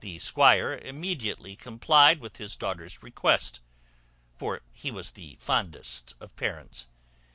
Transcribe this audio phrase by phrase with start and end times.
[0.00, 3.60] The squire immediately complied with his daughter's request
[4.34, 6.88] (for he was the fondest of parents).